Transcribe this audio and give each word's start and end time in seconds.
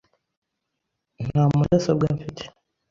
Nta 1.25 1.43
mudasobwa 1.53 2.05
mfite. 2.15 2.43